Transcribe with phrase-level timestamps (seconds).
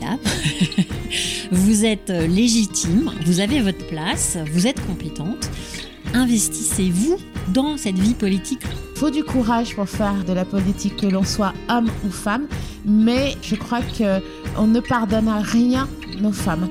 [0.00, 0.18] mesdames.
[1.50, 5.50] vous êtes légitime, vous avez votre place, vous êtes compétente.
[6.14, 8.62] Investissez-vous dans cette vie politique.
[8.94, 12.46] Il faut du courage pour faire de la politique, que l'on soit homme ou femme,
[12.84, 15.88] mais je crois qu'on ne pardonne à rien
[16.20, 16.68] nos femmes.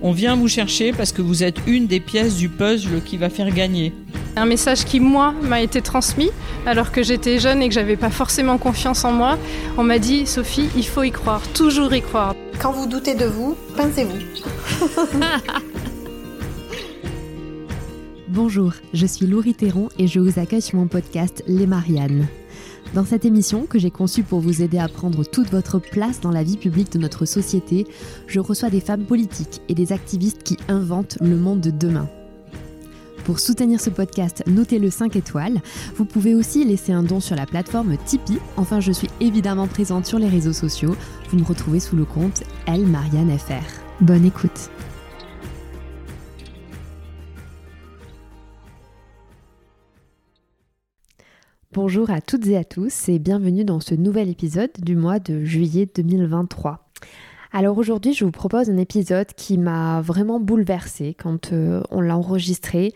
[0.00, 3.30] On vient vous chercher parce que vous êtes une des pièces du puzzle qui va
[3.30, 3.92] faire gagner.
[4.36, 6.30] Un message qui, moi, m'a été transmis
[6.64, 9.36] alors que j'étais jeune et que j'avais pas forcément confiance en moi.
[9.76, 12.36] On m'a dit, Sophie, il faut y croire, toujours y croire.
[12.60, 14.18] Quand vous doutez de vous, pincez-vous.
[18.28, 22.26] Bonjour, je suis Laurie Théron et je vous accueille sur mon podcast Les Mariannes.
[22.94, 26.32] Dans cette émission que j'ai conçue pour vous aider à prendre toute votre place dans
[26.32, 27.86] la vie publique de notre société,
[28.26, 32.08] je reçois des femmes politiques et des activistes qui inventent le monde de demain.
[33.28, 35.60] Pour soutenir ce podcast, notez-le 5 étoiles.
[35.96, 38.38] Vous pouvez aussi laisser un don sur la plateforme Tipeee.
[38.56, 40.96] Enfin, je suis évidemment présente sur les réseaux sociaux.
[41.28, 43.52] Vous me retrouvez sous le compte Elle Marianne FR.
[44.00, 44.70] Bonne écoute.
[51.74, 55.44] Bonjour à toutes et à tous et bienvenue dans ce nouvel épisode du mois de
[55.44, 56.88] juillet 2023.
[57.50, 62.16] Alors aujourd'hui, je vous propose un épisode qui m'a vraiment bouleversée quand euh, on l'a
[62.16, 62.92] enregistré.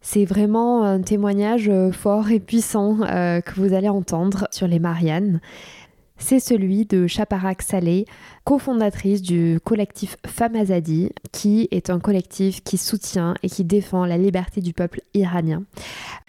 [0.00, 4.78] C'est vraiment un témoignage euh, fort et puissant euh, que vous allez entendre sur les
[4.78, 5.40] Mariannes.
[6.18, 8.04] C'est celui de Chaparak Saleh,
[8.44, 14.16] cofondatrice du collectif Femmes Azadi, qui est un collectif qui soutient et qui défend la
[14.16, 15.64] liberté du peuple iranien.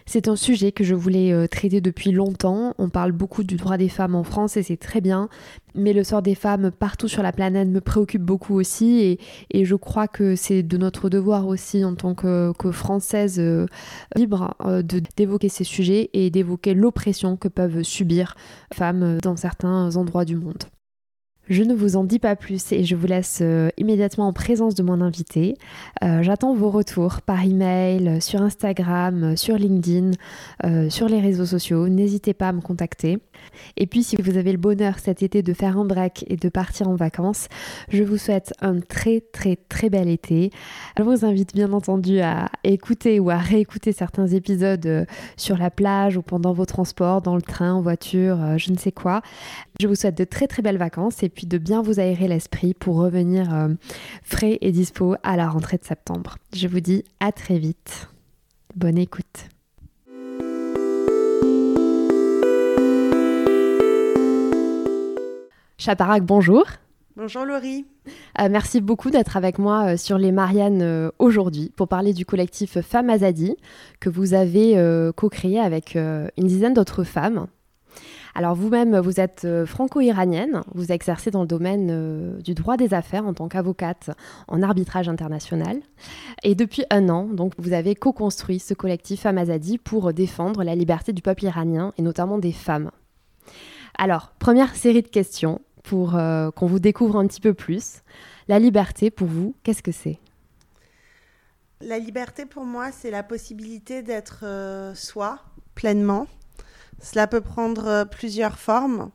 [0.08, 2.76] C'est un sujet que je voulais euh, traiter depuis longtemps.
[2.78, 5.30] On parle beaucoup du droit des femmes en France et c'est très bien.
[5.74, 9.20] Mais le sort des femmes partout sur la planète me préoccupe beaucoup aussi
[9.52, 13.66] et, je crois que c'est de notre devoir aussi en tant que, Françaises euh,
[14.16, 14.84] libres euh,
[15.18, 18.36] d'évoquer ces sujets et d'évoquer l'oppression que peuvent subir
[18.74, 20.66] femmes dans certains endroits du monde.
[21.48, 24.74] Je ne vous en dis pas plus et je vous laisse euh, immédiatement en présence
[24.74, 25.56] de mon invité.
[26.04, 30.12] Euh, j'attends vos retours par email, sur Instagram, sur LinkedIn,
[30.64, 31.88] euh, sur les réseaux sociaux.
[31.88, 33.20] N'hésitez pas à me contacter.
[33.78, 36.50] Et puis si vous avez le bonheur cet été de faire un break et de
[36.50, 37.48] partir en vacances,
[37.90, 40.50] je vous souhaite un très très très bel été.
[40.98, 45.06] Je vous invite bien entendu à écouter ou à réécouter certains épisodes
[45.38, 48.92] sur la plage ou pendant vos transports, dans le train, en voiture, je ne sais
[48.92, 49.22] quoi.
[49.80, 52.74] Je vous souhaite de très très belles vacances et puis de bien vous aérer l'esprit
[52.74, 53.68] pour revenir euh,
[54.24, 56.38] frais et dispo à la rentrée de septembre.
[56.54, 58.08] Je vous dis à très vite.
[58.76, 59.50] Bonne écoute.
[65.78, 66.64] Chaparak, bonjour.
[67.18, 67.86] Bonjour Laurie.
[68.40, 72.80] Euh, merci beaucoup d'être avec moi euh, sur les Mariannes aujourd'hui pour parler du collectif
[72.82, 73.56] Femmes Azadi
[74.00, 74.80] que vous avez
[75.16, 77.48] co-créé avec une dizaine d'autres femmes
[78.38, 82.94] alors vous-même, vous êtes euh, franco-iranienne, vous exercez dans le domaine euh, du droit des
[82.94, 84.12] affaires en tant qu'avocate
[84.50, 85.80] en arbitrage international.
[86.44, 91.14] Et depuis un an, donc, vous avez co-construit ce collectif Amazadi pour défendre la liberté
[91.14, 92.92] du peuple iranien et notamment des femmes.
[93.98, 98.02] Alors, première série de questions pour euh, qu'on vous découvre un petit peu plus.
[98.50, 100.20] La liberté, pour vous, qu'est-ce que c'est?
[101.80, 104.44] La liberté, pour moi, c'est la possibilité d'être
[104.94, 105.40] soi
[105.74, 106.28] pleinement
[107.02, 109.12] cela peut prendre euh, plusieurs formes.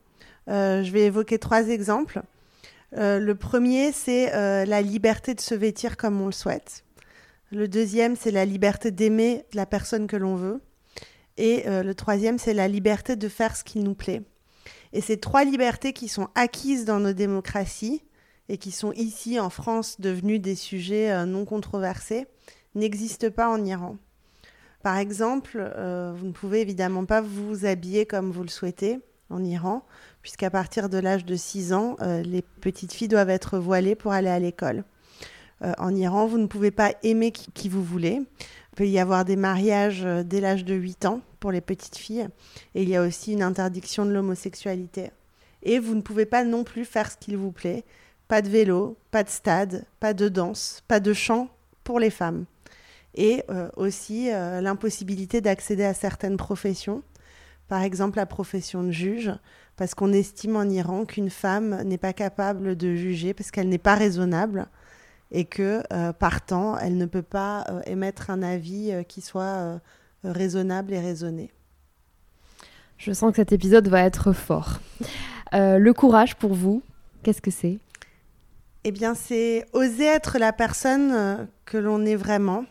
[0.48, 2.22] Euh, je vais évoquer trois exemples.
[2.96, 4.30] Euh, le premier, c'est
[4.66, 6.84] la liberté de se vêtir comme on le souhaite.
[7.52, 10.60] Le deuxième, c'est la liberté d'aimer la personne que l'on veut.
[11.36, 14.22] Et le troisième, c'est la liberté de faire ce qui nous plaît.
[14.92, 18.02] Et ces trois libertés qui sont acquises dans nos démocraties
[18.48, 22.26] et qui sont ici en France devenues des sujets non controversés
[22.74, 23.96] n'existent pas en Iran.
[24.82, 28.98] Par exemple, euh, vous ne pouvez évidemment pas vous habiller comme vous le souhaitez
[29.28, 29.84] en Iran,
[30.22, 34.12] puisqu'à partir de l'âge de 6 ans, euh, les petites filles doivent être voilées pour
[34.12, 34.84] aller à l'école.
[35.62, 38.22] Euh, en Iran, vous ne pouvez pas aimer qui, vous voulez.
[38.72, 42.28] Il peut y avoir des mariages dès l'âge de 8 ans pour les petites filles,
[42.74, 45.10] et il y a aussi une interdiction de l'homosexualité.
[45.62, 47.84] Et vous ne pouvez pas non plus faire ce qu'il vous plaît.
[48.28, 51.48] Pas de vélo, pas de stade, pas de danse, pas de chant
[51.84, 52.46] pour les femmes
[53.14, 57.02] et euh, aussi euh, l'impossibilité d'accéder à certaines professions,
[57.68, 59.32] par exemple la profession de juge,
[59.76, 63.78] parce qu'on estime en Iran qu'une femme n'est pas capable de juger parce qu'elle n'est
[63.78, 64.66] pas raisonnable
[65.30, 69.80] et que, euh, partant, elle ne peut pas émettre un avis qui soit
[70.24, 71.52] raisonnable et raisonné.
[72.98, 74.80] Je sens que cet épisode va être fort.
[75.52, 76.82] le courage pour vous,
[77.22, 77.78] qu'est-ce que c'est?
[78.82, 82.64] Eh bien, c'est oser être la personne que l'on est vraiment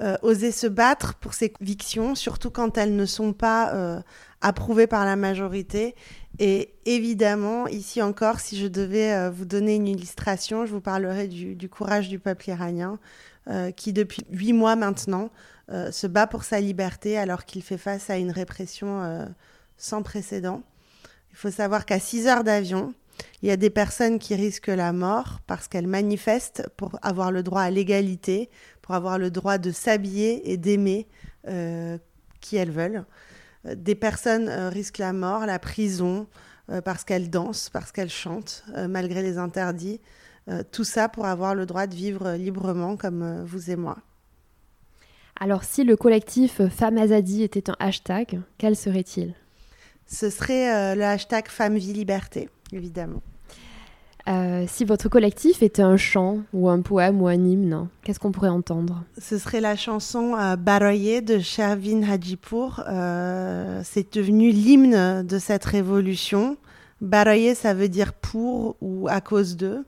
[0.00, 4.00] euh, oser se battre pour ses convictions, surtout quand elles ne sont pas euh,
[4.40, 5.96] approuvées par la majorité.
[6.38, 11.26] Et évidemment, ici encore, si je devais euh, vous donner une illustration, je vous parlerai
[11.26, 12.98] du, du courage du peuple iranien,
[13.76, 15.30] qui depuis huit mois maintenant
[15.70, 19.26] se bat pour sa liberté alors qu'il fait face à une répression
[19.78, 20.62] sans précédent.
[21.30, 22.92] Il faut savoir qu'à 6 heures d'avion,
[23.42, 27.42] il y a des personnes qui risquent la mort parce qu'elles manifestent pour avoir le
[27.42, 28.50] droit à l'égalité,
[28.82, 31.06] pour avoir le droit de s'habiller et d'aimer
[31.46, 31.98] euh,
[32.40, 33.04] qui elles veulent.
[33.66, 36.26] Euh, des personnes euh, risquent la mort, la prison,
[36.84, 40.02] parce qu'elles dansent, parce qu'elles chantent, malgré les interdits.
[40.70, 43.96] tout ça pour avoir le droit de vivre librement comme vous et moi.
[45.40, 49.32] Alors si le collectif Femmes Azadi était un hashtag, quel serait-il?
[50.06, 53.22] Ce serait le hashtag Femmes Vie Liberté, évidemment.
[54.28, 58.32] Euh, si votre collectif était un chant ou un poème ou un hymne, qu'est-ce qu'on
[58.32, 59.04] pourrait entendre?
[59.16, 62.82] Ce serait la chanson euh, Baroye de Shervin Hajipour.
[62.88, 66.58] Euh, c'est devenu l'hymne de cette révolution.
[67.00, 69.86] Baroye, ça veut dire pour ou à cause d'eux.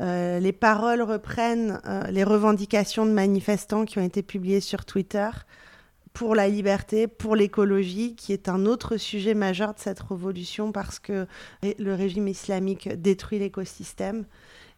[0.00, 1.80] les paroles reprennent
[2.10, 5.28] les revendications de manifestants qui ont été publiées sur Twitter
[6.16, 10.98] pour la liberté, pour l'écologie, qui est un autre sujet majeur de cette révolution parce
[10.98, 11.26] que
[11.62, 14.24] le régime islamique détruit l'écosystème.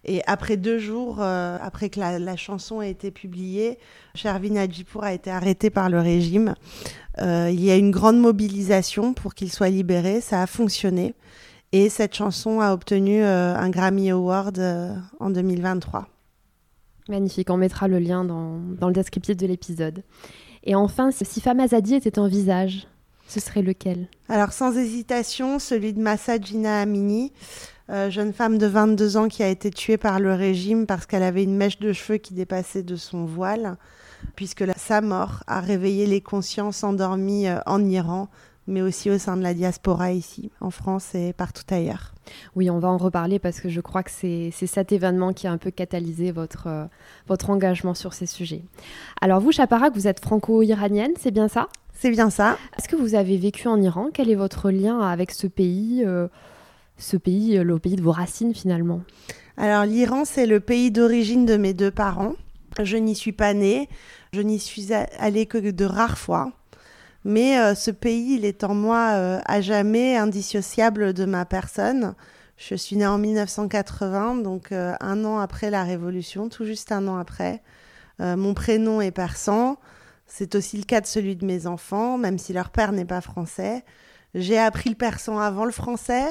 [0.05, 3.79] Et après deux jours, euh, après que la, chanson ait été publiée,
[4.17, 6.56] Shervin Adjipour a été arrêté par le régime.
[7.20, 10.20] Euh, il y a une grande mobilisation pour qu'il soit libéré.
[10.20, 11.14] Ça a fonctionné.
[11.70, 14.61] Et cette chanson a obtenu euh, un Grammy Award
[15.20, 16.08] en 2023.
[17.08, 17.49] Magnifique.
[17.49, 20.02] On mettra le lien dans, dans le descriptif de l'épisode.
[20.68, 22.86] Et enfin, si Femme Azadi était un visage,
[23.26, 24.06] ce serait lequel?
[24.28, 27.32] Alors sans hésitation, celui de Massa Gina Amini,
[27.88, 31.22] euh, jeune femme de 22 ans qui a été tuée par le régime parce qu'elle
[31.22, 33.78] avait une mèche de cheveux qui dépassait de son voile,
[34.36, 38.28] puisque sa mort a réveillé les consciences endormies euh, en Iran
[38.68, 42.14] mais aussi au sein de la diaspora ici, en France et partout ailleurs.
[42.54, 45.52] Oui, on va en reparler parce que je crois que c'est cet événement qui a
[45.52, 46.84] un peu catalysé votre, euh,
[47.26, 48.62] votre engagement sur ces sujets.
[49.20, 51.68] Alors vous, Chaparak, vous êtes franco-iranienne, c'est bien ça?
[51.94, 52.56] C'est bien ça.
[52.78, 54.10] Est-ce que vous avez vécu en Iran?
[54.12, 56.28] Quel est votre lien avec ce pays, euh,
[56.98, 59.00] ce pays, euh, le pays de vos racines finalement?
[59.56, 62.34] Alors l'Iran, c'est le pays d'origine de mes deux parents.
[62.80, 63.88] Je n'y suis pas née,
[64.32, 66.52] je n'y suis allée que de rares fois.
[67.24, 72.14] Mais euh, ce pays, il est en moi euh, à jamais indissociable de ma personne.
[72.56, 77.06] Je suis née en 1980, donc euh, un an après la Révolution, tout juste un
[77.08, 77.62] an après.
[78.20, 79.78] mon prénom est persan.
[80.26, 83.20] C'est aussi le cas de celui de mes enfants, même si leur père n'est pas
[83.20, 83.84] français.
[84.34, 86.26] J'ai appris le persan avant le français.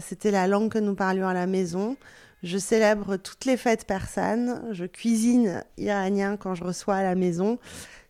[0.00, 1.96] C'était la langue que nous parlions à la maison.
[2.42, 4.62] Je célèbre toutes les fêtes persanes.
[4.72, 7.58] Je cuisine iranien quand je reçois à la maison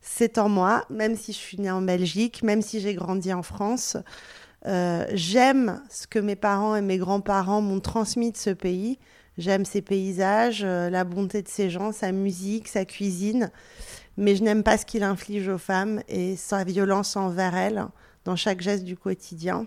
[0.00, 3.42] c'est en moi, même si je suis née en Belgique, même si j'ai grandi en
[3.42, 3.96] France.
[4.66, 8.98] Euh, j'aime ce que mes parents et mes grands-parents m'ont transmis de ce pays.
[9.38, 13.50] J'aime ses paysages, euh, la bonté de ses gens, sa musique, sa cuisine.
[14.16, 17.86] Mais je n'aime pas ce qu'il inflige aux femmes et sa violence envers elles
[18.24, 19.66] dans chaque geste du quotidien.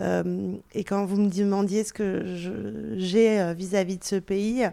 [0.00, 2.24] Euh, et quand vous me demandiez ce que
[2.96, 4.66] j'ai vis-à-vis de ce pays,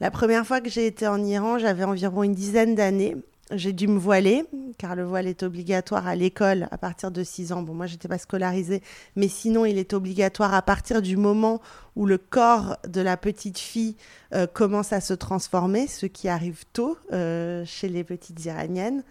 [0.00, 3.16] la première fois que j'ai été en Iran, j'avais environ une dizaine d'années
[3.52, 4.44] j'ai dû me voiler,
[4.78, 7.62] car le voile est obligatoire à l'école à partir de 6 ans.
[7.62, 8.82] Bon, moi, j'étais pas scolarisée,
[9.16, 11.60] mais sinon, il est obligatoire à partir du moment
[11.96, 13.96] où le corps de la petite fille
[14.32, 19.02] euh, commence à se transformer, ce qui arrive tôt euh, chez les petites iraniennes.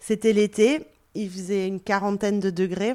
[0.00, 2.94] C'était l'été, il faisait une quarantaine de degrés.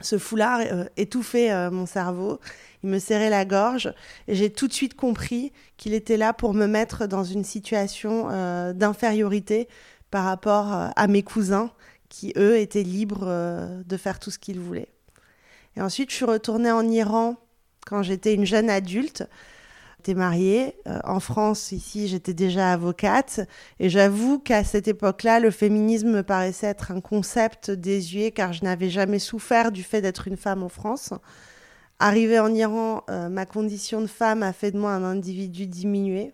[0.00, 2.40] Ce foulard euh, étouffait mon cerveau,
[2.82, 3.92] il me serrait la gorge,
[4.28, 8.28] et j'ai tout de suite compris qu'il était là pour me mettre dans une situation
[8.72, 9.68] d'infériorité
[10.10, 11.70] par rapport euh, à mes cousins
[12.08, 14.88] qui, eux, étaient libres euh, de faire tout ce qu'ils voulaient.
[15.76, 17.36] Et ensuite, je suis retournée en Iran
[17.86, 19.24] quand j'étais une jeune adulte.
[20.00, 20.76] J'étais mariée.
[20.86, 23.40] Euh, en France, ici, j'étais déjà avocate.
[23.78, 28.64] Et j'avoue qu'à cette époque-là, le féminisme me paraissait être un concept désuet car je
[28.64, 31.12] n'avais jamais souffert du fait d'être une femme en France.
[31.98, 36.32] Arrivée en Iran, ma condition de femme a fait de moi un individu diminué.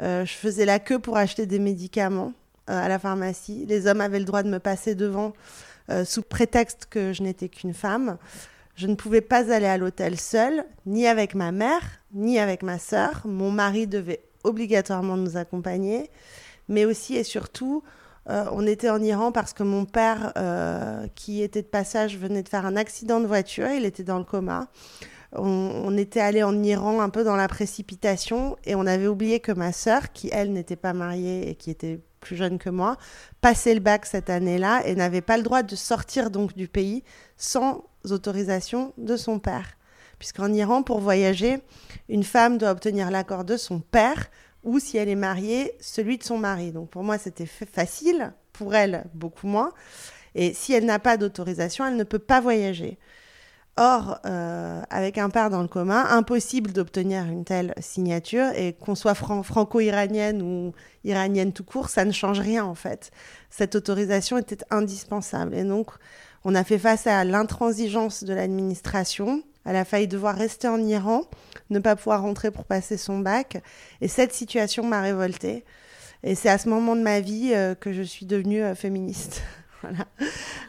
[0.00, 2.32] je faisais la queue pour acheter des médicaments.
[2.70, 3.64] Euh, à la pharmacie.
[3.66, 5.32] Les hommes avaient le droit de me passer devant
[5.90, 8.16] euh, sous prétexte que je n'étais qu'une femme.
[8.80, 11.82] Je ne pouvais pas aller à l'hôtel seule, ni avec ma mère,
[12.14, 13.20] ni avec ma sœur.
[13.26, 16.10] Mon mari devait obligatoirement nous accompagner.
[16.68, 17.82] Mais aussi et surtout,
[18.30, 20.32] euh, on était en Iran parce que mon père,
[21.14, 23.68] qui était de passage, venait de faire un accident de voiture.
[23.68, 24.68] Il était dans le coma.
[25.32, 25.42] On,
[25.84, 29.52] on était allé en Iran un peu dans la précipitation et on avait oublié que
[29.52, 32.96] ma sœur, qui elle n'était pas mariée et qui était plus jeune que moi,
[33.42, 37.04] passé le bac cette année-là et n'avait pas le droit de sortir donc du pays
[37.36, 39.76] sans autorisation de son père.
[40.18, 41.62] Puisqu'en Iran, pour voyager,
[42.08, 44.30] une femme doit obtenir l'accord de son père
[44.62, 46.72] ou, si elle est mariée, celui de son mari.
[46.72, 49.72] Donc pour moi, c'était facile, pour elle, beaucoup moins.
[50.34, 52.98] Et si elle n'a pas d'autorisation, elle ne peut pas voyager.
[53.76, 58.94] Or, euh, avec un père dans le commun, impossible d'obtenir une telle signature et qu'on
[58.94, 63.10] soit franco-iranienne ou iranienne tout court, ça ne change rien en fait.
[63.48, 65.92] Cette autorisation était indispensable et donc
[66.44, 69.42] on a fait face à l'intransigeance de l'administration.
[69.64, 71.24] Elle a failli devoir rester en Iran,
[71.68, 73.62] ne pas pouvoir rentrer pour passer son bac
[74.00, 75.64] et cette situation m'a révoltée.
[76.22, 78.74] Et c'est à ce moment de ma vie euh, que je suis devenue euh,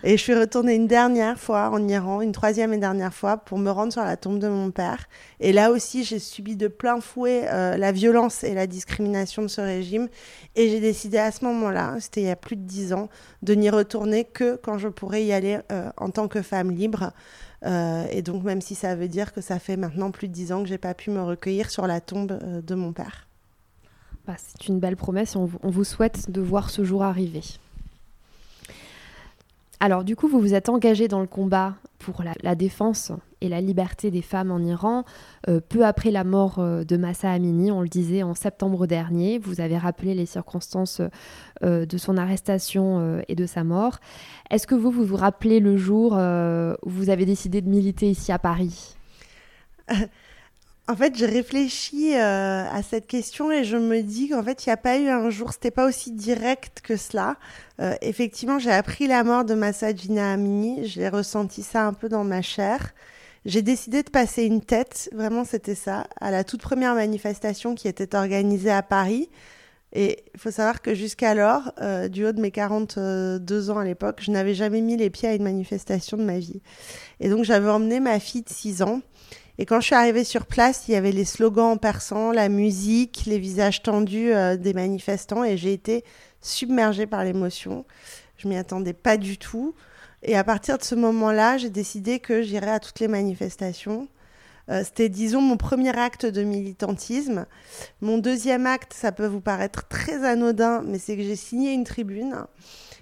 [0.04, 3.58] Et je suis retournée une dernière fois en Iran, une troisième et dernière fois, pour
[3.58, 5.08] me rendre sur la tombe de mon père.
[5.40, 9.48] Et là aussi, j'ai subi de plein fouet euh, la violence et la discrimination de
[9.48, 10.08] ce régime.
[10.56, 13.10] Et j'ai décidé à ce moment-là, c'était il y a plus de dix ans,
[13.42, 17.12] de n'y retourner que quand je pourrais y aller euh, en tant que femme libre.
[17.64, 20.52] Euh, et donc, même si ça veut dire que ça fait maintenant plus de dix
[20.52, 23.28] ans que j'ai pas pu me recueillir sur la tombe de mon père.
[24.26, 27.42] Bah, c'est une belle promesse on vous souhaite de voir ce jour arriver.
[29.82, 33.12] Alors du coup, vous vous êtes engagé dans le combat pour la, défense
[33.42, 35.06] et la liberté des femmes en Iran
[35.50, 39.40] euh, peu après la mort euh, de Massa Amini, on le disait en septembre dernier.
[39.40, 41.02] Vous avez rappelé les circonstances
[41.64, 43.98] euh, de son arrestation et de sa mort.
[44.52, 48.32] Est-ce que vous, vous vous rappelez le jour où vous avez décidé de militer ici
[48.32, 48.96] à Paris?
[50.88, 54.70] En fait, j'ai réfléchi euh, à cette question et je me dis qu'en fait, il
[54.70, 57.38] n'y a pas eu un jour, c'était pas aussi direct que cela.
[57.80, 62.24] Euh, effectivement, j'ai appris la mort de Massagina Amini, j'ai ressenti ça un peu dans
[62.24, 62.94] ma chair.
[63.46, 67.88] J'ai décidé de passer une tête, vraiment c'était ça, à la toute première manifestation qui
[67.88, 69.30] était organisée à Paris.
[69.94, 74.20] Et il faut savoir que jusqu'alors, euh, du haut de mes 42 ans à l'époque,
[74.22, 76.62] je n'avais jamais mis les pieds à une manifestation de ma vie.
[77.20, 79.02] Et donc j'avais emmené ma fille de 6 ans
[79.58, 82.50] et quand je suis arrivée sur place, il y avait les slogans en persan, la
[82.50, 86.04] musique, les visages tendus euh, des manifestants et j'ai été
[86.42, 87.86] submergée par l'émotion.
[88.38, 89.76] Je m'y attendais pas du tout.
[90.24, 94.08] Et à partir de ce moment-là, j'ai décidé que j'irais à toutes les manifestations.
[94.70, 97.46] Euh, c'était, disons, mon premier acte de militantisme.
[98.02, 101.84] Mon deuxième acte, ça peut vous paraître très anodin, mais c'est que j'ai signé une
[101.84, 102.46] tribune.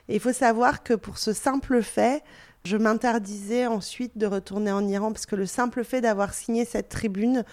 [0.08, 2.24] Et il faut savoir que pour ce simple fait,
[2.70, 6.88] je m'interdisais ensuite de retourner en Iran parce que le simple fait d'avoir signé cette
[6.88, 7.44] tribune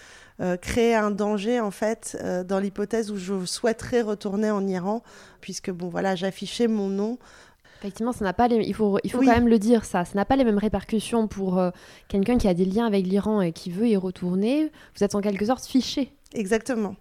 [0.41, 5.01] euh, créait un danger en fait euh, dans l'hypothèse où je souhaiterais retourner en Iran
[5.41, 7.17] puisque bon voilà j'affichais mon nom.
[7.79, 8.57] Effectivement, ça n'a pas les...
[8.57, 11.27] il faut, il faut quand même le dire ça, ça n'a pas les mêmes répercussions
[11.27, 11.71] pour euh,
[12.07, 14.71] quelqu'un qui a des liens avec l'Iran et qui veut y retourner.
[14.95, 16.13] Vous êtes en quelque sorte fiché.
[16.35, 16.95] Exactement.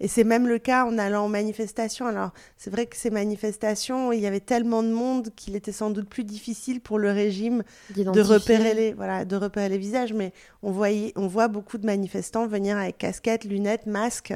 [0.00, 2.06] Et c'est même le cas en allant en manifestation.
[2.06, 5.90] Alors, c'est vrai que ces manifestations, il y avait tellement de monde qu'il était sans
[5.90, 7.62] doute plus difficile pour le régime
[7.96, 10.12] de repérer les, voilà, de repérer les visages.
[10.12, 14.34] Mais on, voyait, on voit beaucoup de manifestants venir avec casquettes, lunettes, masques.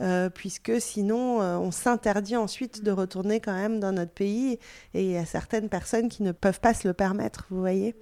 [0.00, 4.60] Euh, puisque sinon euh, on s'interdit ensuite de retourner quand même dans notre pays
[4.94, 7.96] et il y a certaines personnes qui ne peuvent pas se le permettre, vous voyez.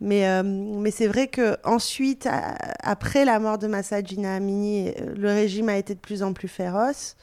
[0.00, 2.28] Mais, euh, mais c'est vrai que ensuite,
[2.80, 6.48] après la mort de Massagina Amini, euh, le régime a été de plus en plus
[6.48, 7.16] féroce.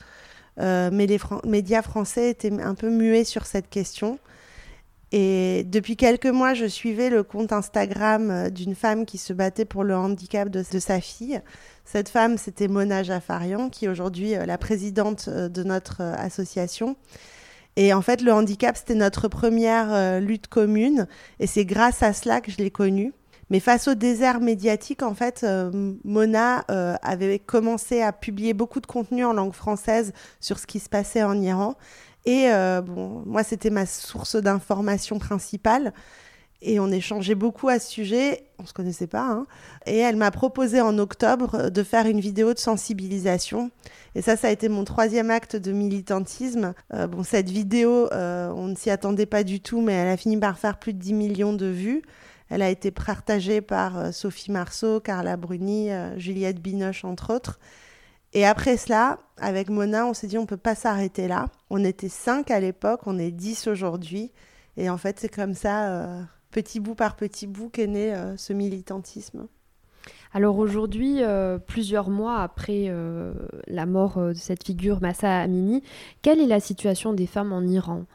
[0.60, 4.20] Euh, mais les médias français étaient un peu muets sur cette question.
[5.14, 9.84] Et depuis quelques mois, je suivais le compte Instagram d'une femme qui se battait pour
[9.84, 11.42] le handicap de, de sa fille.
[11.84, 16.96] Cette femme, c'était Mona Jaffarian, qui est aujourd'hui la présidente de notre association.
[17.76, 21.08] Et en fait, le handicap, c'était notre première euh, lutte commune.
[21.40, 23.14] Et c'est grâce à cela que je l'ai connue.
[23.50, 28.80] Mais face au désert médiatique, en fait, euh, Mona euh, avait commencé à publier beaucoup
[28.80, 31.76] de contenu en langue française sur ce qui se passait en Iran.
[32.24, 32.50] Et
[32.86, 35.92] bon, moi, c'était ma source d'information principale.
[36.64, 38.44] Et on échangeait beaucoup à ce sujet.
[38.60, 39.28] On se connaissait pas.
[39.28, 39.48] Hein.
[39.88, 43.72] Et elle m'a proposé en octobre de faire une vidéo de sensibilisation.
[44.14, 46.74] Et ça, ça a été mon troisième acte de militantisme.
[46.94, 50.18] Euh, bon, cette vidéo, euh, on ne s'y attendait pas du tout, mais elle a
[50.18, 52.04] fini par faire plus de 10 millions de vues.
[52.50, 57.60] Elle a été partagée par euh, Sophie Marceau, Carla Bruni, Juliette Binoche, entre autres.
[58.34, 61.48] Et après cela, avec Mona, on s'est dit on peut pas s'arrêter là.
[61.72, 64.32] On était cinq à l'époque, on est 10 aujourd'hui.
[64.78, 69.48] Et en fait, c'est comme ça, petit bout par petit bout, qu'est né ce militantisme.
[70.34, 73.34] Alors aujourd'hui, euh, plusieurs mois après euh,
[73.68, 75.84] la mort euh, de cette figure Massa Amini,
[76.22, 78.06] quelle est la situation des femmes en Iran?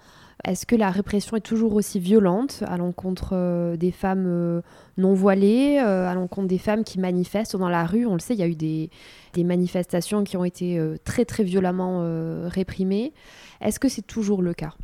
[0.45, 4.62] Est-ce que la répression est toujours aussi violente à l'encontre des femmes
[4.99, 8.07] non voilées, à l'encontre des femmes qui manifestent dans la rue?
[8.07, 8.90] On le sait, il y a eu des,
[9.33, 12.05] des manifestations qui ont été très très violemment
[12.49, 13.14] réprimées.
[13.62, 14.75] Est-ce que c'est toujours le cas?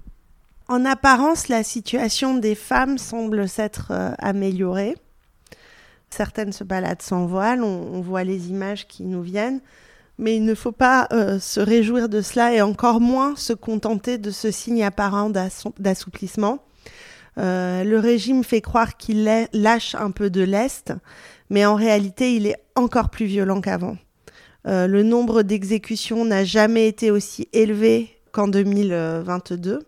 [0.72, 4.96] En apparence, la situation des femmes semble s'être améliorée.
[6.08, 9.60] Certaines se baladent sans voile, on, voit les images qui nous viennent,
[10.16, 14.16] mais il ne faut pas euh, se réjouir de cela et encore moins se contenter
[14.16, 15.28] de ce signe apparent
[15.78, 16.64] d'assouplissement.
[17.36, 20.94] Euh, le régime fait croire qu'il lâche un peu de l'Est,
[21.50, 23.98] mais en réalité, il est encore plus violent qu'avant.
[24.66, 29.80] Euh, le nombre d'exécutions n'a jamais été aussi élevé qu'en 2022.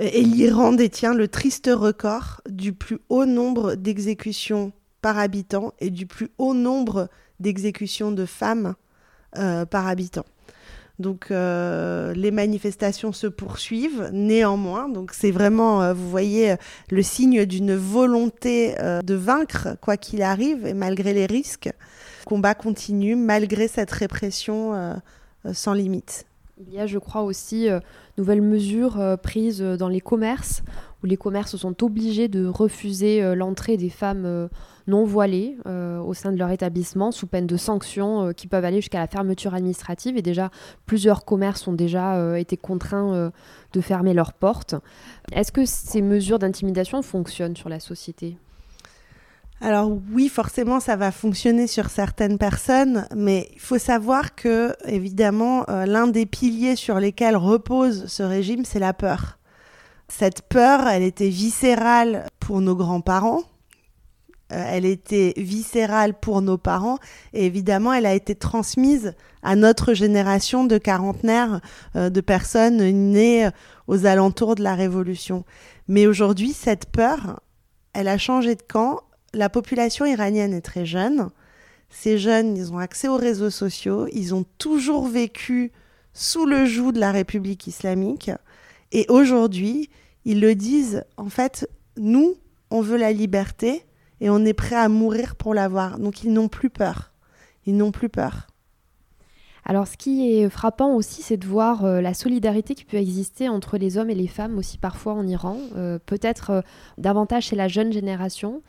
[0.00, 6.06] Et l'Iran détient le triste record du plus haut nombre d'exécutions par habitant et du
[6.06, 7.08] plus haut nombre
[7.40, 8.74] d'exécutions de femmes
[9.36, 10.24] euh, par habitant.
[11.00, 14.88] Donc euh, les manifestations se poursuivent néanmoins.
[14.88, 16.54] Donc c'est vraiment, euh, vous voyez,
[16.90, 21.66] le signe d'une volonté de vaincre quoi qu'il arrive et malgré les risques.
[22.20, 25.00] Le combat continue malgré cette répression
[25.52, 26.27] sans limite.
[26.60, 27.68] Il y a, je crois, aussi
[28.16, 30.62] nouvelles mesures prises dans les commerces
[31.02, 34.48] où les commerces sont obligés de refuser l'entrée des femmes
[34.88, 38.64] non voilés euh, au sein de leur établissement sous peine de sanctions euh, qui peuvent
[38.64, 40.16] aller jusqu'à la fermeture administrative.
[40.16, 40.50] Et déjà,
[40.86, 43.30] plusieurs commerces ont déjà euh, été contraints
[43.72, 44.74] de fermer leurs portes.
[45.32, 48.38] Est-ce que ces mesures d'intimidation fonctionnent sur la société?
[49.60, 55.64] Alors oui, forcément, ça va fonctionner sur certaines personnes, mais il faut savoir que, évidemment,
[55.68, 59.38] l'un des piliers sur lesquels repose ce régime, c'est la peur.
[60.06, 63.42] Cette peur, elle était viscérale pour nos grands-parents,
[64.50, 66.98] euh, elle était viscérale pour nos parents
[67.34, 71.60] et évidemment elle a été transmise à notre génération de quarantenaires,
[71.96, 73.50] euh, de personnes nées
[73.86, 75.44] aux alentours de la Révolution.
[75.86, 77.40] Mais aujourd'hui, cette peur,
[77.92, 79.00] elle a changé de camp.
[79.34, 81.28] La population iranienne est très jeune.
[81.90, 85.72] Ces jeunes, ils ont accès aux réseaux sociaux, ils ont toujours vécu
[86.12, 88.30] sous le joug de la République islamique.
[88.92, 89.90] Et aujourd'hui,
[90.24, 92.36] ils le disent, en fait, nous,
[92.70, 93.84] on veut la liberté,
[94.20, 95.98] et on est prêt à mourir pour l'avoir.
[95.98, 97.12] Donc ils n'ont plus peur.
[97.66, 98.48] Ils n'ont plus peur.
[99.70, 103.50] Alors ce qui est frappant aussi, c'est de voir euh, la solidarité qui peut exister
[103.50, 106.60] entre les hommes et les femmes aussi parfois en Iran, euh, peut-être euh,
[106.96, 108.62] davantage chez la jeune génération.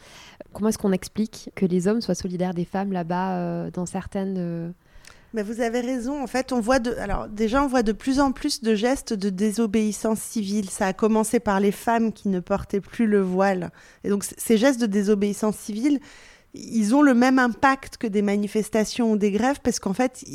[0.52, 4.74] Comment est-ce qu'on explique que les hommes soient solidaires des femmes là-bas dans certaines
[5.32, 6.24] mais vous avez raison.
[6.24, 9.30] En fait, on voit alors déjà, on voit de plus en plus de gestes de
[9.30, 10.72] désobéissance civile.
[10.72, 13.70] Ça a commencé par les femmes qui ne portaient plus le voile.
[14.04, 16.00] Et donc, ces gestes de désobéissance civile,
[16.56, 20.26] ils ont le même impact que des manifestations ou des grèves parce qu'en fait,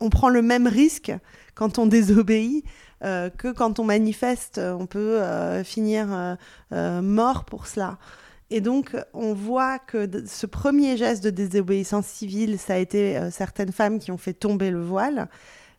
[0.00, 1.12] on prend le même risque
[1.54, 2.64] quand on désobéit
[3.04, 4.58] euh, que quand on manifeste.
[4.58, 6.36] On peut euh, finir
[6.72, 7.98] euh, mort pour cela.
[8.50, 13.30] Et donc, on voit que ce premier geste de désobéissance civile, ça a été euh,
[13.30, 15.28] certaines femmes qui ont fait tomber le voile.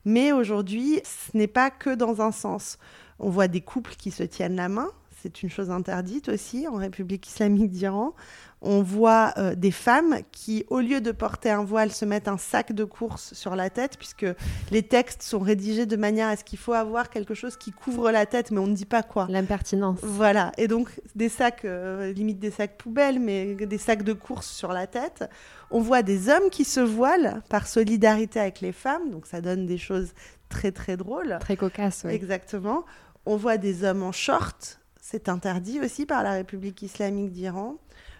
[0.03, 2.77] Mais aujourd'hui, ce n'est pas que dans un sens.
[3.19, 4.89] On voit des couples qui se tiennent la main,
[5.21, 8.13] c'est une chose interdite aussi en République islamique d'Iran.
[8.61, 12.37] On voit euh, des femmes qui, au lieu de porter un voile, se mettent un
[12.37, 14.25] sac de course sur la tête, puisque
[14.71, 18.11] les textes sont rédigés de manière à ce qu'il faut avoir quelque chose qui couvre
[18.11, 19.27] la tête, mais on ne dit pas quoi.
[19.29, 19.99] L'impertinence.
[20.01, 20.51] Voilà.
[20.57, 24.71] Et donc, des sacs, euh, limite des sacs poubelles, mais des sacs de course sur
[24.71, 25.29] la tête.
[25.69, 29.65] On voit des hommes qui se voilent par solidarité avec les femmes, donc ça donne
[29.65, 30.13] des choses
[30.49, 31.37] très très drôles.
[31.39, 32.13] Très cocasses, oui.
[32.13, 32.85] Exactement.
[33.25, 37.77] On voit des hommes en short c'est interdit aussi par la République islamique d'Iran.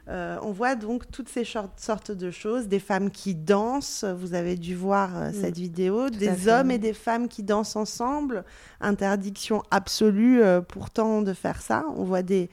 [0.08, 4.56] Euh, on voit donc toutes ces sortes de choses, des femmes qui dansent, vous avez
[4.56, 5.34] dû voir euh, mm.
[5.34, 8.46] cette vidéo, des hommes et des femmes qui dansent ensemble,
[8.80, 11.84] interdiction absolue euh, pourtant de faire ça.
[11.98, 12.50] On voit des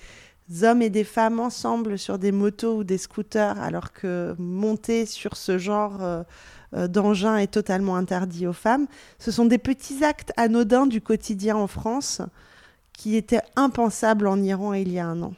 [0.65, 5.37] hommes et des femmes ensemble sur des motos ou des scooters, alors que monter sur
[5.37, 6.25] ce genre
[6.73, 8.89] d'engin est totalement interdit aux femmes.
[9.21, 12.21] Ce sont des petits actes anodins du quotidien en France
[12.97, 15.35] qui était impensable en Iran il y a un an.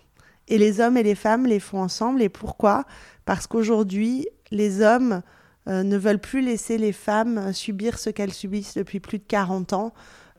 [0.48, 2.22] Et les hommes et les femmes les font ensemble.
[2.22, 2.84] Et pourquoi?
[3.24, 5.22] Parce qu'aujourd'hui, les hommes
[5.68, 9.72] euh, ne veulent plus laisser les femmes subir ce qu'elles subissent depuis plus de 40
[9.72, 9.92] ans.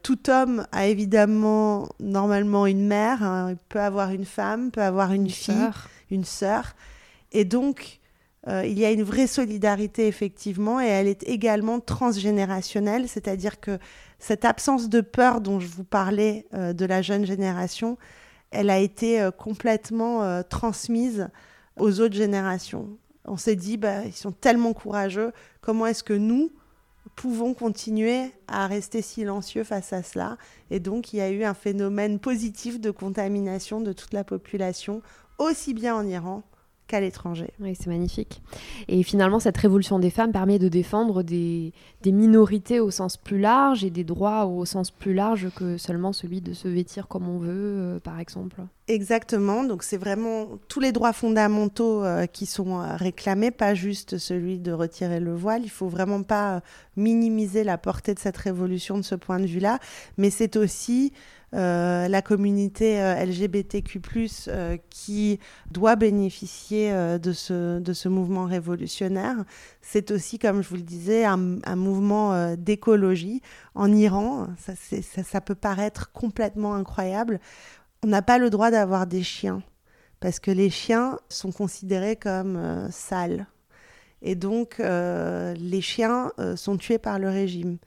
[0.03, 3.51] Tout homme a évidemment normalement une mère, hein.
[3.51, 5.69] il peut avoir une femme, peut avoir une, fille,
[6.11, 6.75] une sœur.
[7.33, 7.99] Et donc,
[8.47, 13.79] euh, il y a une vraie solidarité effectivement et elle est également transgénérationnelle, c'est-à-dire que
[14.19, 17.97] cette absence de peur dont je vous parlais euh, de la jeune génération,
[18.51, 21.29] elle a été euh, complètement transmise
[21.77, 22.97] aux autres générations.
[23.25, 26.51] On s'est dit, bah, ils sont tellement courageux, comment est-ce que nous,
[27.15, 30.37] pouvons continuer à rester silencieux face à cela?
[30.69, 35.01] Et donc, il y a eu un phénomène positif de contamination de toute la population,
[35.39, 36.43] aussi bien en Iran
[36.87, 37.51] qu'à l'étranger.
[37.59, 38.41] Oui, c'est magnifique.
[38.87, 41.73] Et finalement, cette révolution des femmes permet de défendre des,
[42.05, 46.41] minorités au sens plus large et des droits au sens plus large que seulement celui
[46.41, 48.61] de se vêtir comme on veut, euh, par exemple.
[48.87, 49.65] Exactement.
[49.65, 54.59] Donc, c'est vraiment tous les droits fondamentaux euh, qui sont euh, réclamés, pas juste celui
[54.59, 55.63] de retirer le voile.
[55.63, 56.61] Il faut vraiment pas
[56.95, 59.79] minimiser la portée de cette révolution de ce point de vue-là,
[60.17, 61.11] mais c'est aussi
[61.53, 64.01] euh, la communauté euh, LGBTQ+,
[64.49, 65.39] euh, qui
[65.71, 69.45] doit bénéficier de, ce, de ce mouvement révolutionnaire.
[69.81, 73.41] C'est aussi, comme je vous le disais, un, un mouvement d'écologie.
[73.75, 77.39] En Iran, ça, ça, ça peut paraître complètement incroyable.
[78.03, 79.63] On n'a pas le droit d'avoir des chiens
[80.19, 83.47] parce que les chiens sont considérés comme sales.
[84.21, 87.77] Et donc, les chiens sont tués par le régime.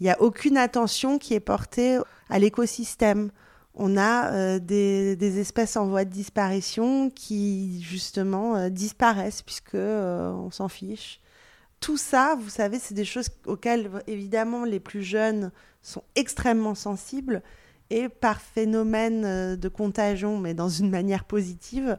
[0.00, 1.98] Il n'y a aucune attention qui est portée
[2.30, 3.30] à l'écosystème.
[3.74, 9.74] On a euh, des, des, espèces en voie de disparition qui justement euh, disparaissent puisque
[9.74, 11.20] euh, on s'en fiche.
[11.80, 17.42] Tout ça, vous savez, c'est des choses auxquelles évidemment les plus jeunes sont extrêmement sensibles
[17.90, 21.98] et par phénomène de contagion, mais dans une manière positive,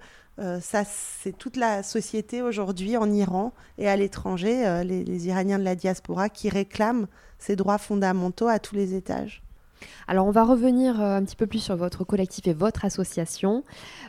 [0.61, 5.63] ça c'est toute la société aujourd'hui en Iran et à l'étranger, les, les Iraniens de
[5.63, 9.43] la diaspora qui réclament ces droits fondamentaux à tous les étages.
[10.07, 13.63] Alors on va revenir euh, un petit peu plus sur votre collectif et votre association.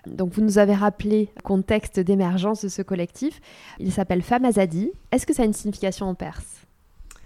[0.06, 3.40] Donc vous nous avez rappelé le contexte d'émergence de ce collectif.
[3.78, 4.92] Il s'appelle Femme Azadi.
[5.10, 6.44] Est-ce que ça a une signification en perse?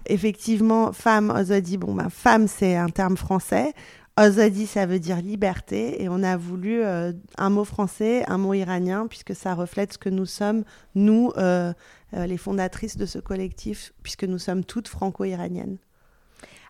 [0.08, 3.72] Effectivement, femme Azadi, bon ben femme c'est un terme français.
[4.18, 8.54] Azadi, ça veut dire liberté, et on a voulu euh, un mot français, un mot
[8.54, 11.74] iranien, puisque ça reflète ce que nous sommes, nous, euh,
[12.14, 15.76] euh, les fondatrices de ce collectif, puisque nous sommes toutes franco-iraniennes.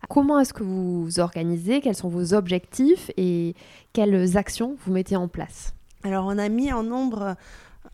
[0.08, 1.80] Comment est-ce que vous vous organisez?
[1.80, 3.12] Quels sont vos objectifs?
[3.16, 3.54] Et
[3.92, 5.72] quelles actions vous mettez en place?
[6.02, 7.36] Alors, on a mis en nombre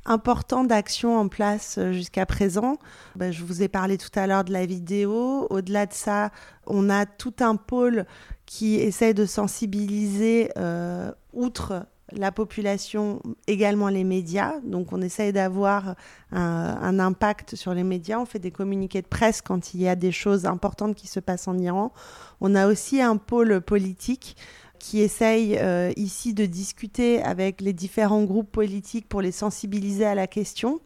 [0.05, 2.77] important d'actions en place euh, jusqu'à présent.
[3.17, 5.47] Ben, je vous ai parlé tout à l'heure de la vidéo.
[5.51, 6.31] Au-delà de ça,
[6.67, 8.07] on a tout un pôle
[8.47, 14.55] qui essaie de sensibiliser, euh, outre la population, également les médias.
[14.65, 15.95] Donc on essaye d'avoir
[16.31, 18.19] un, impact sur les médias.
[18.19, 21.21] On fait des communiqués de presse quand il y a des choses importantes qui se
[21.21, 21.93] passent en Iran.
[22.41, 24.37] On a aussi un pôle politique
[24.83, 30.16] qui essaye euh, ici de discuter avec les différents groupes politiques pour les sensibiliser à
[30.16, 30.81] la question.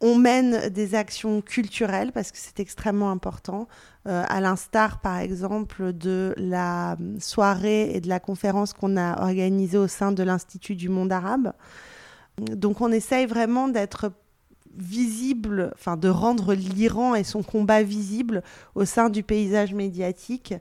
[0.00, 3.68] On mène des actions culturelles parce que c'est extrêmement important,
[4.08, 9.76] euh, à l'instar par exemple de la soirée et de la conférence qu'on a organisée
[9.76, 11.52] au sein de l'Institut du monde arabe.
[12.38, 14.12] Donc on essaye vraiment d'être
[14.74, 18.42] visible, enfin de rendre l'Iran et son combat visible
[18.74, 20.54] au sein du paysage médiatique.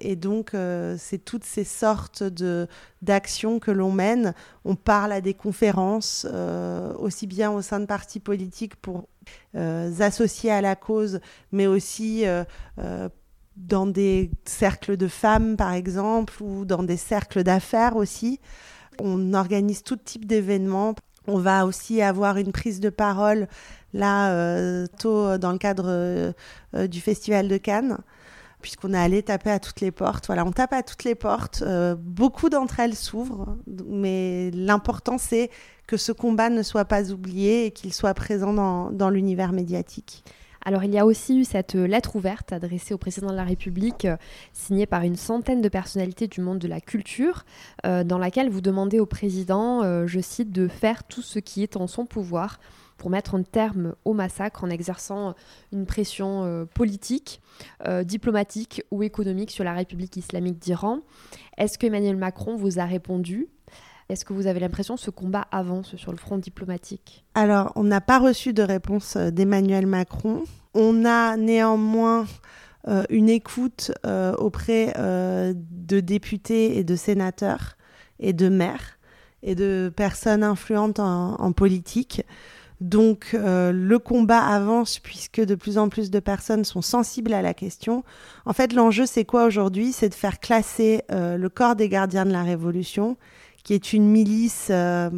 [0.00, 2.22] Et donc, euh, c'est toutes ces sortes
[3.02, 4.32] d'actions que l'on mène.
[4.64, 9.08] On parle à des conférences, euh, aussi bien au sein de partis politiques pour
[9.56, 12.44] euh, associer à la cause, mais aussi euh,
[12.78, 13.08] euh,
[13.56, 18.40] dans des cercles de femmes, par exemple, ou dans des cercles d'affaires aussi.
[19.00, 20.94] On organise tout type d'événements.
[21.26, 23.48] On va aussi avoir une prise de parole
[23.92, 26.32] là, euh, tôt dans le cadre
[26.86, 27.98] du Festival de Cannes
[28.60, 30.26] puisqu'on est allé taper à toutes les portes.
[30.26, 31.62] Voilà, on tape à toutes les portes.
[31.62, 35.50] Euh, beaucoup d'entre elles s'ouvrent, mais l'important c'est
[35.88, 38.52] que ce combat ne soit pas oublié et qu'il soit présent
[38.92, 40.22] dans, l'univers médiatique.
[40.64, 44.04] Alors il y a aussi eu cette lettre ouverte adressée au président de la République,
[44.04, 44.16] euh,
[44.52, 47.44] signée par une centaine de personnalités du monde de la culture,
[47.86, 51.62] euh, dans laquelle vous demandez au président, euh, je cite, de faire tout ce qui
[51.62, 52.60] est en son pouvoir
[52.98, 55.34] pour mettre un terme au massacre en exerçant
[55.72, 57.40] une pression euh, politique,
[57.86, 61.00] euh, diplomatique ou économique sur la République islamique d'Iran.
[61.56, 63.48] Est-ce que Emmanuel Macron vous a répondu?
[64.08, 67.24] Est-ce que vous avez l'impression que ce combat avance sur le front diplomatique?
[67.34, 70.44] Alors, on n'a pas reçu de réponse euh, d'Emmanuel Macron.
[70.74, 72.26] On a néanmoins
[72.86, 77.76] euh, une écoute euh, auprès euh, de députés et de sénateurs
[78.18, 78.98] et de maires
[79.42, 82.22] et de personnes influentes en, en politique.
[82.80, 87.42] Donc euh, le combat avance puisque de plus en plus de personnes sont sensibles à
[87.42, 88.04] la question.
[88.46, 89.92] En fait, l'enjeu, c'est quoi aujourd'hui?
[89.92, 93.16] C'est de faire classer euh, le corps des gardiens de la Révolution,
[93.64, 95.10] qui est une milice euh,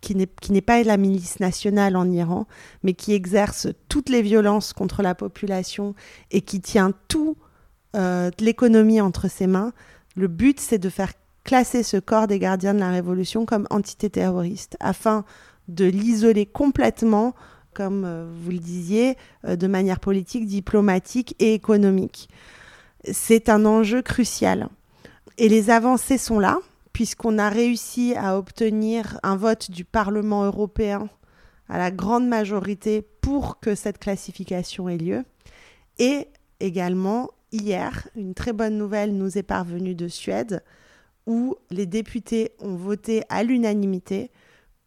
[0.00, 2.46] qui n'est pas la milice nationale en Iran,
[2.84, 5.94] mais qui exerce toutes les violences contre la population
[6.30, 7.36] et qui tient tout
[8.38, 9.72] l'économie entre ses mains.
[10.16, 11.12] Le but, c'est de faire
[11.44, 15.24] classer ce corps des gardiens de la Révolution comme entité terroriste, afin
[15.68, 17.34] de l'isoler complètement
[17.76, 22.30] comme euh, vous le disiez, euh, de manière politique, diplomatique et économique.
[23.12, 24.68] C'est un enjeu crucial.
[25.36, 26.58] Et les avancées sont là,
[26.94, 31.10] puisqu'on a réussi à obtenir un vote du Parlement européen
[31.68, 35.24] à la grande majorité pour que cette classification ait lieu.
[35.98, 36.28] Et
[36.60, 40.62] également, hier, une très bonne nouvelle nous est parvenue de Suède,
[41.26, 44.30] où les députés ont voté à l'unanimité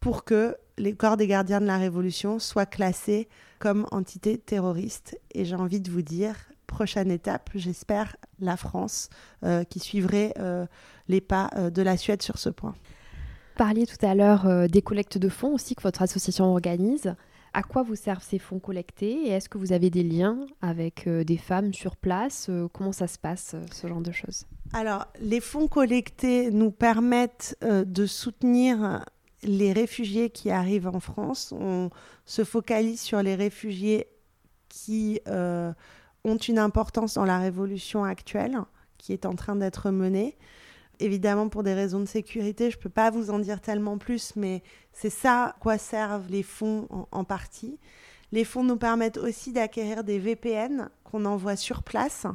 [0.00, 5.18] pour que les corps des gardiens de la Révolution soient classés comme entité terroriste.
[5.34, 6.34] Et j'ai envie de vous dire,
[6.66, 9.10] prochaine étape, j'espère, la France
[9.44, 10.66] euh, qui suivrait euh,
[11.08, 12.70] les pas euh, de la Suède sur ce point.
[12.72, 17.14] Vous parliez tout à l'heure des collectes de fonds aussi que votre association organise.
[17.52, 21.06] À quoi vous servent ces fonds collectés et est-ce que vous avez des liens avec
[21.06, 24.46] des femmes sur place Comment ça se passe, ce genre de choses?
[24.72, 29.04] Alors, les fonds collectés nous permettent de soutenir
[29.42, 31.52] les réfugiés qui arrivent en France.
[31.52, 31.90] On
[32.24, 34.06] se focalise sur les réfugiés
[34.68, 35.72] qui euh,
[36.24, 38.58] ont une importance dans la révolution actuelle
[38.98, 40.36] qui est en train d'être menée.
[40.98, 44.34] Évidemment, pour des raisons de sécurité, je ne peux pas vous en dire tellement plus,
[44.36, 47.78] mais c'est ça à quoi servent les fonds en, en partie.
[48.32, 52.26] Les fonds nous permettent aussi d'acquérir des VPN qu'on envoie sur place,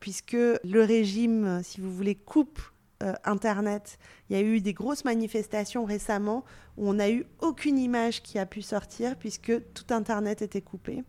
[0.00, 2.60] puisque le régime, si vous voulez, coupe
[3.04, 3.96] euh, Internet.
[4.28, 6.44] Il y a eu des grosses manifestations récemment
[6.76, 11.04] où on n'a eu aucune image qui a pu sortir puisque tout Internet était coupé.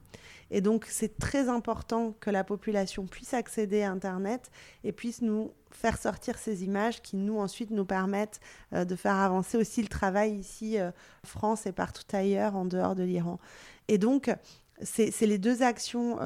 [0.52, 4.52] Et donc c'est très important que la population puisse accéder à Internet
[4.84, 8.40] et puisse nous faire sortir ces images qui nous ensuite nous permettent
[8.74, 10.92] euh, de faire avancer aussi le travail ici en euh,
[11.26, 13.40] France et partout ailleurs en dehors de l'Iran.
[13.88, 14.32] Et donc
[14.84, 16.20] c'est les deux actions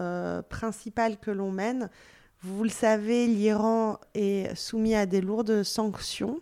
[0.50, 1.90] principales que l'on mène.
[2.46, 6.42] Vous le savez, l'Iran est soumis à des lourdes sanctions.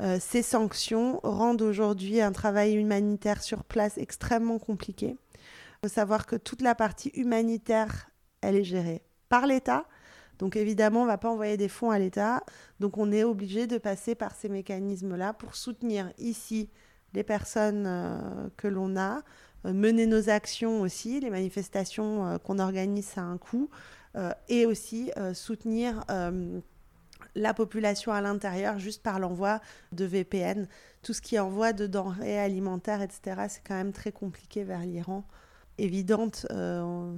[0.00, 5.18] Euh, ces sanctions rendent aujourd'hui un travail humanitaire sur place extrêmement compliqué.
[5.34, 8.10] Il faut savoir que toute la partie humanitaire,
[8.40, 9.84] elle est gérée par l'État.
[10.38, 12.42] Donc évidemment, on ne va pas envoyer des fonds à l'État.
[12.80, 16.70] Donc on est obligé de passer par ces mécanismes-là pour soutenir ici
[17.12, 19.20] les personnes euh, que l'on a,
[19.66, 21.20] euh, mener nos actions aussi.
[21.20, 23.68] Les manifestations qu'on organise, ça a un coût.
[24.18, 26.58] Euh, et aussi euh, soutenir euh,
[27.36, 29.60] la population à l'intérieur juste par l'envoi
[29.92, 30.66] de VPN.
[31.02, 34.80] Tout ce qui est envoi de denrées alimentaires, etc., c'est quand même très compliqué vers
[34.80, 35.24] l'Iran.
[35.80, 36.44] Évidente,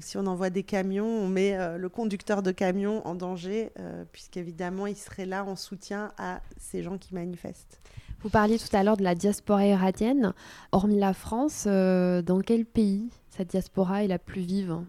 [0.01, 3.73] si on envoie des camions, on met le conducteur de camion en danger,
[4.13, 7.81] puisqu'évidemment, il serait là en soutien à ces gens qui manifestent.
[8.21, 10.35] Vous parliez tout à l'heure de la diaspora iranienne.
[10.73, 14.83] Hormis la France, dans quel pays cette diaspora est la plus vive?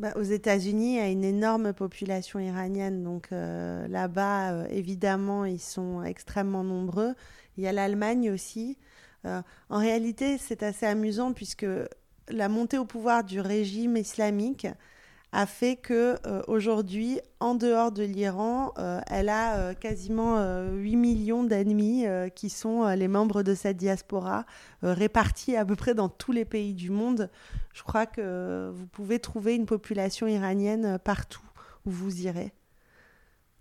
[0.00, 3.04] Bah, aux États-Unis, il y a une énorme population iranienne.
[3.04, 7.14] Donc euh, là-bas, euh, évidemment, ils sont extrêmement nombreux.
[7.58, 8.78] Il y a l'Allemagne aussi.
[9.26, 11.66] Euh, en réalité, c'est assez amusant puisque
[12.30, 14.66] la montée au pouvoir du régime islamique
[15.32, 20.40] a fait que euh, aujourd'hui, en dehors de l'Iran, euh, elle a euh, quasiment
[20.72, 24.44] 8 millions d'ennemis qui sont les membres de cette diaspora,
[24.82, 27.30] répartis à peu près dans tous les pays du monde.
[27.72, 31.42] Je crois que vous pouvez trouver une population iranienne partout
[31.86, 32.52] où vous irez.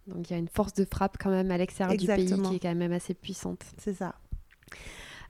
[0.07, 2.55] Donc il y a une force de frappe quand même à l'extérieur du pays qui
[2.55, 3.63] est quand même assez puissante.
[3.77, 4.15] C'est ça.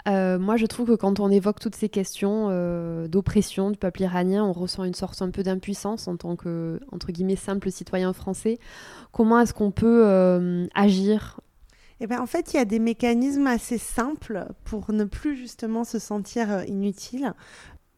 [0.07, 4.01] Euh, moi, je trouve que quand on évoque toutes ces questions euh, d'oppression du peuple
[4.01, 8.13] iranien, on ressent une sorte un peu d'impuissance en tant que, entre guillemets, simple citoyen
[8.13, 8.59] français.
[9.11, 11.39] Comment est-ce qu'on peut euh, agir?
[11.99, 15.83] Eh bien, en fait, il y a des mécanismes assez simples pour ne plus justement
[15.83, 17.33] se sentir inutile.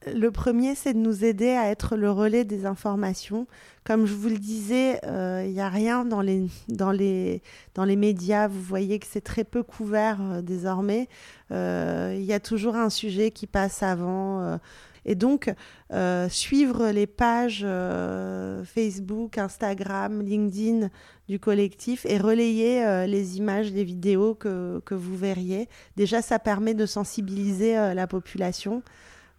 [0.07, 3.45] Le premier, c'est de nous aider à être le relais des informations.
[3.83, 7.43] Comme je vous le disais, euh, il n'y a rien dans les, dans, les,
[7.75, 8.47] dans les médias.
[8.47, 11.07] Vous voyez que c'est très peu couvert euh, désormais.
[11.51, 14.59] Euh, il y a toujours un sujet qui passe avant.
[15.05, 15.53] et donc,
[16.29, 17.65] suivre les pages
[18.65, 20.89] Facebook, Instagram, LinkedIn
[21.27, 25.67] du collectif et relayer les images, les vidéos que, que vous verriez.
[25.95, 28.81] Déjà, ça permet de sensibiliser la population.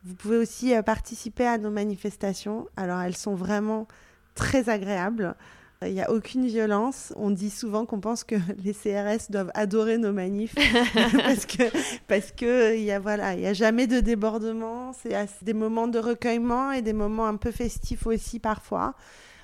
[0.04, 2.66] Vous pouvez aussi euh, participer à nos manifestations.
[2.76, 3.86] Alors, elles sont vraiment
[4.34, 5.36] très agréables.
[5.86, 7.12] Il n'y a aucune violence.
[7.16, 10.54] On dit souvent qu'on pense que les CRS doivent adorer nos manifs
[11.24, 11.62] parce que
[12.06, 14.92] parce que il y a voilà, il y a jamais de débordement.
[14.92, 18.94] C'est des moments de recueillement et des moments un peu festifs aussi parfois.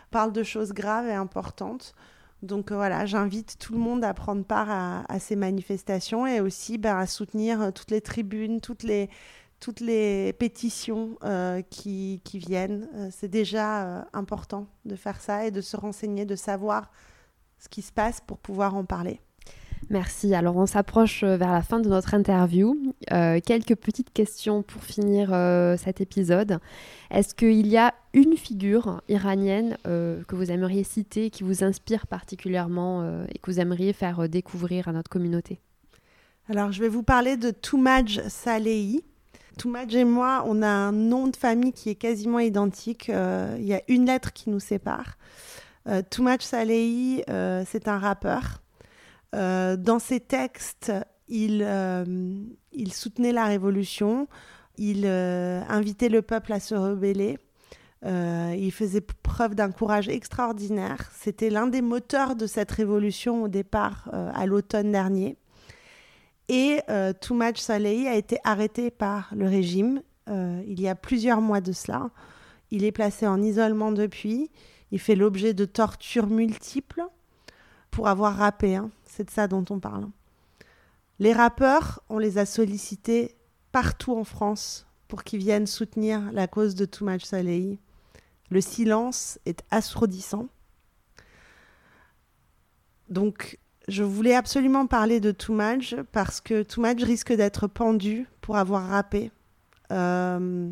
[0.08, 1.94] On parle de choses graves et importantes.
[2.42, 6.96] Donc voilà, j'invite tout le monde à prendre part à, ces manifestations et aussi ben,
[6.96, 9.10] à soutenir toutes les tribunes, toutes les
[9.60, 12.88] toutes les pétitions euh, qui, qui, viennent.
[12.94, 16.90] Euh, c'est déjà euh, important de faire ça et de se renseigner, de savoir
[17.58, 19.20] ce qui se passe pour pouvoir en parler.
[19.90, 20.34] Merci.
[20.34, 22.76] Alors on s'approche vers la fin de notre interview.
[23.08, 25.28] Quelques petites questions pour finir
[25.78, 26.58] cet épisode.
[27.10, 33.22] Est-ce qu'il y a une figure iranienne que vous aimeriez citer, qui vous inspire particulièrement
[33.28, 35.60] et que vous aimeriez faire découvrir à notre communauté?
[36.48, 39.04] Alors je vais vous parler de Toumaj Salehi.
[39.58, 43.08] Toumaj et moi, on a un nom de famille qui est quasiment identique.
[43.08, 45.18] Il y a une lettre qui nous sépare.
[46.10, 47.22] Toumaj Salehi,
[47.66, 48.62] c'est un rappeur.
[49.34, 50.92] Euh, dans ses textes,
[51.28, 52.04] il, euh,
[52.90, 54.28] soutenait la révolution,
[54.76, 57.38] il euh, invitait le peuple à se rebeller.
[58.04, 61.10] il faisait preuve d'un courage extraordinaire.
[61.14, 65.36] C'était l'un des moteurs de cette révolution au départ, à l'automne dernier.
[66.48, 70.02] Et euh, Toumaj Salehi a été arrêté par le régime
[70.66, 72.10] il y a plusieurs mois de cela.
[72.70, 74.50] Il est placé en isolement depuis.
[74.90, 77.02] Il fait l'objet de tortures multiples
[77.90, 78.76] pour avoir rappé.
[78.76, 78.90] Hein.
[79.06, 80.06] C'est de ça dont on parle.
[81.18, 83.34] Les rappeurs, on les a sollicités
[83.72, 87.78] partout en France pour qu'ils viennent soutenir la cause de Toumaj Salehi.
[88.50, 90.48] Le silence est assourdissant.
[93.08, 93.58] Donc,
[93.88, 99.32] je voulais absolument parler de Toumaj parce que Toumaj risque d'être pendu pour avoir rappé.
[99.90, 100.70] Euh,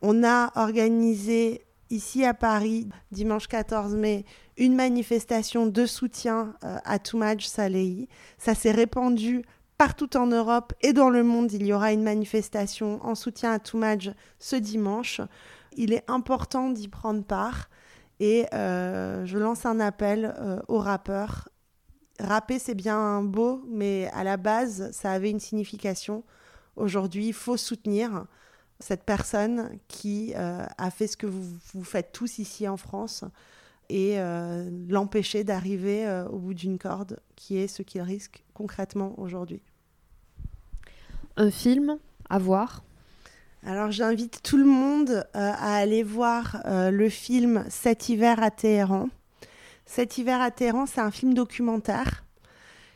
[0.00, 4.24] on a organisé ici à Paris, dimanche 14 mai,
[4.56, 8.08] une manifestation de soutien euh, à Toumaj Salehi.
[8.38, 9.42] Ça s'est répandu
[9.76, 11.52] partout en Europe et dans le monde.
[11.52, 15.20] Il y aura une manifestation en soutien à Toumaj ce dimanche.
[15.76, 17.68] Il est important d'y prendre part
[18.20, 20.34] et euh, je lance un appel
[20.68, 21.49] aux rappeurs.
[22.20, 26.22] Rapper, c'est bien beau, mais à la base, ça avait une signification.
[26.76, 28.26] Aujourd'hui, il faut soutenir
[28.78, 33.24] cette personne qui euh, a fait ce que vous, vous, faites tous ici en France
[33.88, 39.14] et euh, l'empêcher d'arriver euh, au bout d'une corde, qui est ce qu'il risque concrètement
[39.18, 39.62] aujourd'hui.
[41.36, 42.82] Un film à voir?
[43.62, 49.10] Alors j'invite tout le monde à aller voir le film Cet hiver à Téhéran.
[49.92, 52.22] Cet hiver à Téhéran, c'est un film documentaire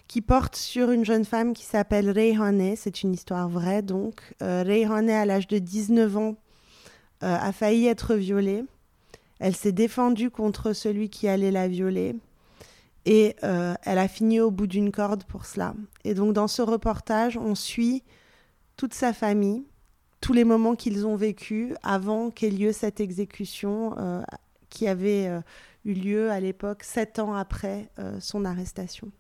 [0.07, 2.77] qui porte sur une jeune femme qui s'appelle Reyhane.
[2.77, 4.21] C'est une histoire vraie, donc.
[4.43, 6.37] Euh, à l'âge de 19 ans,
[7.25, 8.63] euh, a failli être violée.
[9.41, 12.15] Elle s'est défendue contre celui qui allait la violer.
[13.07, 15.75] Et euh, elle a fini au bout d'une corde pour cela.
[16.05, 18.05] Et donc, dans ce reportage, on suit
[18.77, 19.65] toute sa famille,
[20.21, 23.97] tous les moments qu'ils ont vécus avant qu'ait lieu cette exécution
[24.71, 25.29] qui avait
[25.85, 29.11] eu lieu à l'époque, sept ans après son arrestation.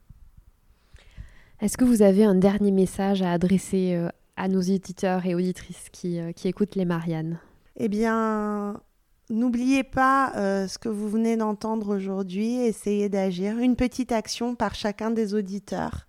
[1.60, 5.88] Est-ce que vous avez un dernier message à adresser euh, à nos éditeurs et auditrices
[5.92, 7.38] qui, euh, qui écoutent les Mariannes?
[7.76, 8.80] Eh bien,
[9.30, 13.56] n'oubliez pas euh, ce que vous venez d'entendre aujourd'hui, essayez d'agir.
[13.58, 16.06] Une petite action par chacun des auditeurs.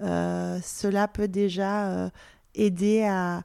[0.00, 2.10] cela peut déjà
[2.54, 3.42] aider à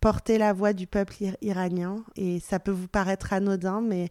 [0.00, 2.04] porter la voix du peuple iranien.
[2.16, 4.08] Et ça peut vous paraître anodin, mais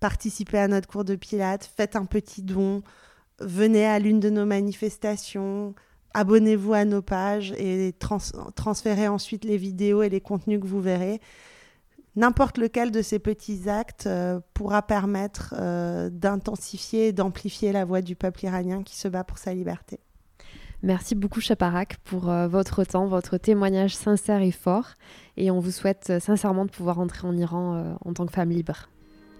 [0.00, 2.82] participez à notre cours de Pilates, faites un petit don,
[3.40, 5.74] venez à l'une de nos manifestations,
[6.14, 7.94] abonnez-vous à nos pages et
[8.54, 11.20] transférez ensuite les vidéos et les contenus que vous verrez.
[12.16, 18.00] N'importe lequel de ces petits actes euh, pourra permettre euh, d'intensifier et d'amplifier la voix
[18.00, 20.00] du peuple iranien qui se bat pour sa liberté.
[20.82, 24.94] Merci beaucoup Chaparak pour euh, votre temps, votre témoignage sincère et fort.
[25.36, 28.88] Et on vous souhaite sincèrement de pouvoir entrer en Iran en tant que femme libre.